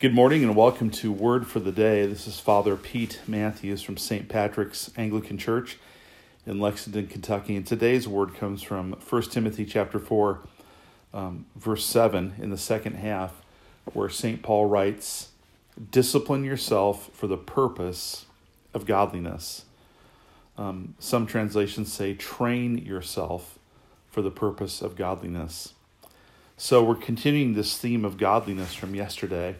Good 0.00 0.14
morning 0.14 0.44
and 0.44 0.54
welcome 0.54 0.90
to 0.90 1.10
Word 1.10 1.44
for 1.48 1.58
the 1.58 1.72
Day. 1.72 2.06
This 2.06 2.28
is 2.28 2.38
Father 2.38 2.76
Pete 2.76 3.20
Matthews 3.26 3.82
from 3.82 3.96
St. 3.96 4.28
Patrick's 4.28 4.92
Anglican 4.96 5.38
Church 5.38 5.76
in 6.46 6.60
Lexington, 6.60 7.08
Kentucky. 7.08 7.56
And 7.56 7.66
today's 7.66 8.06
word 8.06 8.36
comes 8.36 8.62
from 8.62 8.92
1 8.92 9.22
Timothy 9.22 9.64
chapter 9.64 9.98
4, 9.98 10.38
um, 11.12 11.46
verse 11.56 11.84
7 11.84 12.34
in 12.38 12.50
the 12.50 12.56
second 12.56 12.94
half, 12.94 13.42
where 13.92 14.08
St. 14.08 14.40
Paul 14.40 14.66
writes, 14.66 15.30
Discipline 15.90 16.44
yourself 16.44 17.10
for 17.12 17.26
the 17.26 17.36
purpose 17.36 18.26
of 18.72 18.86
godliness. 18.86 19.64
Um, 20.56 20.94
some 21.00 21.26
translations 21.26 21.92
say, 21.92 22.14
Train 22.14 22.78
yourself 22.78 23.58
for 24.08 24.22
the 24.22 24.30
purpose 24.30 24.80
of 24.80 24.94
godliness. 24.94 25.74
So 26.56 26.84
we're 26.84 26.94
continuing 26.94 27.54
this 27.54 27.76
theme 27.76 28.04
of 28.04 28.16
godliness 28.16 28.74
from 28.74 28.94
yesterday. 28.94 29.56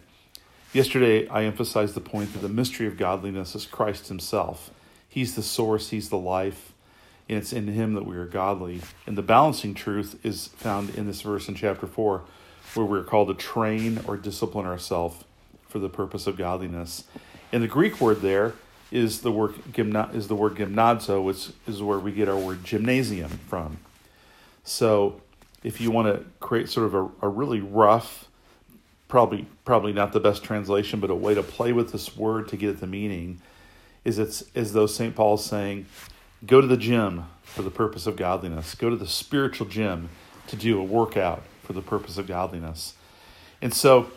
Yesterday, 0.73 1.27
I 1.29 1.45
emphasized 1.45 1.95
the 1.95 2.01
point 2.01 2.35
that 2.35 2.41
the 2.41 2.49
mystery 2.49 2.87
of 2.87 2.99
godliness 2.99 3.55
is 3.55 3.65
Christ 3.65 4.09
Himself. 4.09 4.71
He's 5.09 5.35
the 5.35 5.43
source, 5.43 5.89
He's 5.89 6.11
the 6.11 6.19
life, 6.19 6.75
and 7.27 7.39
it's 7.39 7.55
in 7.55 7.69
Him 7.69 7.95
that 7.95 8.05
we 8.05 8.17
are 8.17 8.27
godly. 8.27 8.83
And 9.07 9.17
the 9.17 9.23
balancing 9.23 9.73
truth 9.73 10.19
is 10.23 10.49
found 10.49 10.95
in 10.95 11.07
this 11.07 11.23
verse 11.23 11.49
in 11.49 11.55
chapter 11.55 11.87
4, 11.87 12.23
where 12.75 12.85
we're 12.85 13.03
called 13.03 13.29
to 13.29 13.35
train 13.35 14.01
or 14.07 14.19
discipline 14.19 14.67
ourselves 14.67 15.25
for 15.69 15.79
the 15.79 15.89
purpose 15.89 16.27
of 16.27 16.37
godliness. 16.37 17.05
And 17.51 17.63
the 17.63 17.69
Greek 17.69 17.99
word 17.99 18.21
there 18.21 18.53
is 18.91 19.23
the 19.23 19.33
word 19.33 19.55
is 20.13 20.29
the 20.29 20.35
word 20.35 20.55
gymnazo, 20.57 21.23
which 21.25 21.49
is 21.67 21.83
where 21.83 21.99
we 21.99 22.13
get 22.13 22.29
our 22.29 22.37
word 22.37 22.63
gymnasium 22.63 23.31
from. 23.49 23.79
So 24.65 25.23
if 25.65 25.81
you 25.81 25.91
want 25.91 26.15
to 26.15 26.25
create 26.41 26.69
sort 26.69 26.87
of 26.87 26.95
a, 26.95 27.27
a 27.27 27.29
really 27.29 27.61
rough, 27.63 28.28
probably 29.09 29.47
probably 29.65 29.93
not 29.93 30.13
the 30.13 30.21
best 30.21 30.45
translation, 30.45 31.01
but 31.01 31.11
a 31.11 31.15
way 31.15 31.35
to 31.35 31.43
play 31.43 31.73
with 31.73 31.93
this 31.93 32.17
word 32.17 32.49
to 32.49 32.57
get 32.57 32.71
at 32.71 32.81
the 32.81 32.87
meaning, 32.87 33.41
is 34.05 34.19
it's 34.19 34.45
as 34.55 34.73
though 34.73 34.87
St. 34.87 35.15
Paul's 35.15 35.45
saying, 35.45 35.87
go 36.47 36.61
to 36.61 36.67
the 36.67 36.77
gym 36.77 37.25
for 37.43 37.63
the 37.63 37.71
purpose 37.71 38.07
of 38.07 38.17
godliness. 38.17 38.75
Go 38.75 38.91
to 38.91 38.97
the 38.97 39.07
spiritual 39.07 39.67
gym 39.67 40.11
to 40.47 40.57
do 40.57 40.79
a 40.79 40.85
workout 40.85 41.43
for 41.63 41.73
the 41.73 41.83
purpose 41.83 42.19
of 42.19 42.27
godliness. 42.27 42.95
And 43.61 43.75
so 43.75 44.11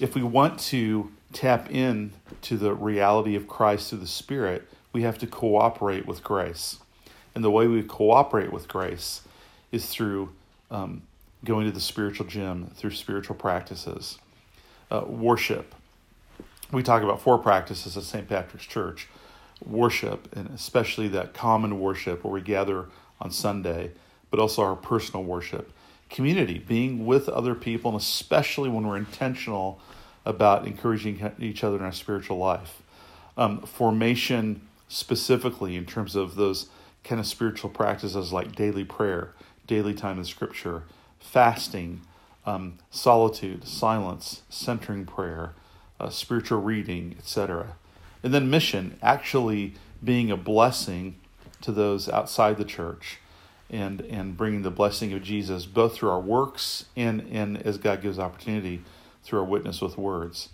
if 0.00 0.14
we 0.14 0.22
want 0.22 0.58
to 0.60 1.10
tap 1.32 1.70
in 1.70 2.12
to 2.42 2.56
the 2.56 2.74
reality 2.74 3.34
of 3.34 3.46
Christ 3.46 3.90
through 3.90 3.98
the 3.98 4.06
Spirit, 4.06 4.68
we 4.92 5.02
have 5.02 5.18
to 5.18 5.26
cooperate 5.26 6.06
with 6.06 6.24
grace. 6.24 6.78
And 7.34 7.44
the 7.44 7.50
way 7.50 7.66
we 7.66 7.82
cooperate 7.82 8.52
with 8.52 8.66
grace 8.66 9.22
is 9.70 9.86
through 9.86 10.30
um, 10.70 11.02
going 11.44 11.66
to 11.66 11.72
the 11.72 11.80
spiritual 11.80 12.26
gym 12.26 12.70
through 12.74 12.92
spiritual 12.92 13.36
practices. 13.36 14.18
Uh, 14.90 15.02
worship. 15.06 15.74
We 16.70 16.82
talk 16.82 17.02
about 17.02 17.20
four 17.20 17.38
practices 17.38 17.96
at 17.96 18.04
St. 18.04 18.28
Patrick's 18.28 18.66
Church 18.66 19.08
worship, 19.64 20.34
and 20.36 20.48
especially 20.50 21.08
that 21.08 21.34
common 21.34 21.80
worship 21.80 22.24
where 22.24 22.32
we 22.32 22.40
gather 22.40 22.86
on 23.20 23.30
Sunday, 23.30 23.92
but 24.30 24.40
also 24.40 24.62
our 24.62 24.76
personal 24.76 25.24
worship. 25.24 25.72
Community, 26.08 26.58
being 26.58 27.04
with 27.04 27.28
other 27.28 27.54
people, 27.54 27.90
and 27.90 28.00
especially 28.00 28.68
when 28.68 28.86
we're 28.86 28.96
intentional 28.96 29.80
about 30.24 30.66
encouraging 30.66 31.32
each 31.38 31.64
other 31.64 31.76
in 31.76 31.82
our 31.82 31.92
spiritual 31.92 32.36
life. 32.36 32.82
Um, 33.36 33.62
formation, 33.62 34.60
specifically, 34.88 35.76
in 35.76 35.84
terms 35.84 36.14
of 36.14 36.36
those 36.36 36.66
kind 37.04 37.20
of 37.20 37.26
spiritual 37.26 37.70
practices 37.70 38.32
like 38.32 38.54
daily 38.54 38.84
prayer, 38.84 39.32
daily 39.66 39.94
time 39.94 40.18
in 40.18 40.24
Scripture, 40.24 40.82
fasting, 41.20 42.02
um, 42.46 42.78
solitude, 42.90 43.66
silence, 43.66 44.42
centering 44.48 45.04
prayer, 45.04 45.52
uh, 46.00 46.08
spiritual 46.08 46.62
reading, 46.62 47.16
etc. 47.18 47.76
And 48.22 48.32
then 48.32 48.48
mission, 48.48 48.98
actually 49.02 49.74
being 50.02 50.30
a 50.30 50.36
blessing 50.36 51.16
to 51.62 51.72
those 51.72 52.08
outside 52.08 52.56
the 52.56 52.64
church 52.64 53.18
and, 53.68 54.00
and 54.02 54.36
bringing 54.36 54.62
the 54.62 54.70
blessing 54.70 55.12
of 55.12 55.22
Jesus 55.22 55.66
both 55.66 55.94
through 55.94 56.10
our 56.10 56.20
works 56.20 56.86
and, 56.96 57.20
and 57.32 57.60
as 57.62 57.78
God 57.78 58.00
gives 58.00 58.18
opportunity 58.18 58.82
through 59.24 59.40
our 59.40 59.44
witness 59.44 59.80
with 59.80 59.98
words. 59.98 60.50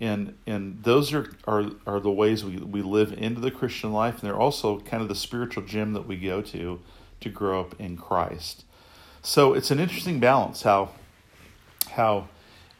And, 0.00 0.36
and 0.46 0.82
those 0.82 1.12
are, 1.12 1.32
are, 1.46 1.70
are 1.86 2.00
the 2.00 2.10
ways 2.10 2.44
we, 2.44 2.56
we 2.56 2.82
live 2.82 3.12
into 3.12 3.40
the 3.40 3.50
Christian 3.50 3.92
life, 3.92 4.14
and 4.14 4.22
they're 4.22 4.38
also 4.38 4.80
kind 4.80 5.02
of 5.02 5.08
the 5.08 5.14
spiritual 5.14 5.64
gym 5.64 5.92
that 5.92 6.06
we 6.06 6.16
go 6.16 6.40
to 6.42 6.80
to 7.20 7.28
grow 7.28 7.60
up 7.60 7.74
in 7.80 7.96
Christ. 7.96 8.64
So 9.22 9.54
it's 9.54 9.72
an 9.72 9.80
interesting 9.80 10.20
balance 10.20 10.62
how 10.62 10.90
how 11.98 12.28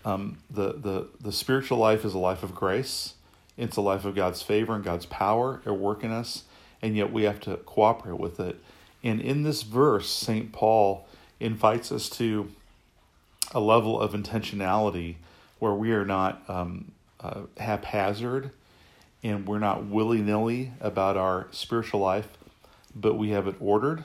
um, 0.04 0.38
the, 0.48 0.72
the 0.72 1.08
the 1.20 1.32
spiritual 1.32 1.76
life 1.76 2.04
is 2.04 2.14
a 2.14 2.18
life 2.18 2.42
of 2.42 2.54
grace. 2.54 3.14
It's 3.58 3.76
a 3.76 3.82
life 3.82 4.06
of 4.06 4.14
God's 4.14 4.40
favor 4.40 4.74
and 4.74 4.82
God's 4.82 5.04
power 5.04 5.60
at 5.66 5.76
work 5.76 6.02
in 6.02 6.10
us, 6.10 6.44
and 6.80 6.96
yet 6.96 7.12
we 7.12 7.24
have 7.24 7.40
to 7.40 7.56
cooperate 7.58 8.18
with 8.18 8.40
it. 8.40 8.58
And 9.02 9.20
in 9.20 9.42
this 9.42 9.62
verse, 9.62 10.08
St. 10.08 10.52
Paul 10.52 11.06
invites 11.40 11.92
us 11.92 12.08
to 12.10 12.50
a 13.52 13.60
level 13.60 14.00
of 14.00 14.12
intentionality 14.12 15.16
where 15.58 15.74
we 15.74 15.92
are 15.92 16.04
not 16.04 16.42
um, 16.48 16.92
uh, 17.20 17.42
haphazard 17.58 18.50
and 19.22 19.46
we're 19.46 19.58
not 19.58 19.84
willy 19.84 20.22
nilly 20.22 20.72
about 20.80 21.16
our 21.16 21.48
spiritual 21.50 22.00
life, 22.00 22.28
but 22.94 23.14
we 23.14 23.30
have 23.30 23.48
it 23.48 23.56
ordered 23.60 24.04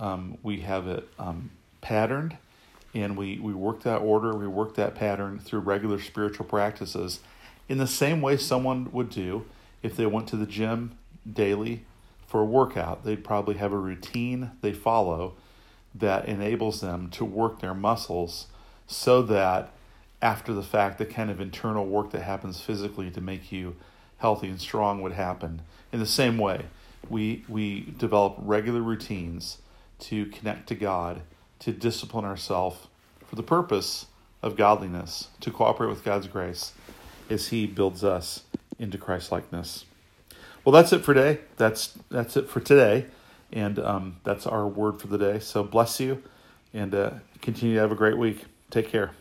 um, 0.00 0.38
we 0.42 0.60
have 0.62 0.88
it 0.88 1.06
um, 1.18 1.50
patterned, 1.82 2.36
and 2.94 3.16
we, 3.16 3.38
we 3.38 3.52
work 3.52 3.82
that 3.82 3.98
order, 3.98 4.34
we 4.34 4.46
work 4.46 4.74
that 4.74 4.94
pattern 4.94 5.38
through 5.38 5.60
regular 5.60 6.00
spiritual 6.00 6.46
practices 6.46 7.20
in 7.68 7.78
the 7.78 7.86
same 7.86 8.20
way 8.20 8.36
someone 8.36 8.90
would 8.92 9.10
do 9.10 9.46
if 9.82 9.96
they 9.96 10.06
went 10.06 10.26
to 10.28 10.36
the 10.36 10.46
gym 10.46 10.98
daily 11.30 11.84
for 12.26 12.40
a 12.40 12.44
workout. 12.44 13.04
They'd 13.04 13.24
probably 13.24 13.56
have 13.56 13.72
a 13.72 13.78
routine 13.78 14.50
they 14.60 14.72
follow 14.72 15.34
that 15.94 16.26
enables 16.26 16.80
them 16.80 17.10
to 17.10 17.24
work 17.24 17.60
their 17.60 17.74
muscles 17.74 18.46
so 18.86 19.22
that 19.22 19.72
after 20.22 20.52
the 20.52 20.62
fact, 20.62 20.98
the 20.98 21.06
kind 21.06 21.30
of 21.30 21.40
internal 21.40 21.86
work 21.86 22.10
that 22.10 22.22
happens 22.22 22.60
physically 22.60 23.10
to 23.10 23.20
make 23.20 23.50
you 23.50 23.76
healthy 24.18 24.48
and 24.48 24.60
strong 24.60 25.00
would 25.00 25.12
happen. 25.12 25.62
In 25.92 26.00
the 26.00 26.06
same 26.06 26.38
way, 26.38 26.66
we, 27.08 27.44
we 27.48 27.92
develop 27.96 28.36
regular 28.38 28.82
routines 28.82 29.58
to 30.00 30.26
connect 30.26 30.68
to 30.68 30.74
God, 30.74 31.22
to 31.60 31.72
discipline 31.72 32.24
ourselves 32.24 32.88
for 33.26 33.36
the 33.36 33.42
purpose 33.42 34.06
of 34.42 34.56
godliness, 34.56 35.28
to 35.40 35.50
cooperate 35.50 35.88
with 35.88 36.04
God's 36.04 36.26
grace 36.26 36.72
as 37.28 37.48
He 37.48 37.66
builds 37.66 38.02
us 38.02 38.42
into 38.78 38.98
Christ 38.98 39.30
likeness. 39.30 39.84
Well, 40.64 40.72
that's 40.72 40.92
it 40.92 41.04
for 41.04 41.14
today. 41.14 41.40
That's 41.56 41.94
that's 42.10 42.36
it 42.36 42.48
for 42.48 42.60
today, 42.60 43.06
and 43.52 43.78
um, 43.78 44.16
that's 44.24 44.46
our 44.46 44.66
word 44.66 45.00
for 45.00 45.06
the 45.06 45.18
day. 45.18 45.38
So 45.38 45.62
bless 45.62 46.00
you, 46.00 46.22
and 46.74 46.94
uh, 46.94 47.10
continue 47.40 47.76
to 47.76 47.80
have 47.80 47.92
a 47.92 47.96
great 47.96 48.18
week. 48.18 48.44
Take 48.70 48.88
care. 48.88 49.12